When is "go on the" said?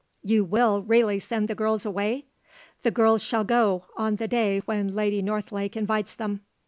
3.43-4.27